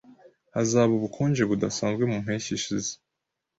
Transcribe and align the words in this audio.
Hazaba 0.55 0.91
ubukonje 0.95 1.41
budasanzwe 1.49 2.03
mu 2.11 2.17
mpeshyi 2.23 2.51
ishize 2.57 2.91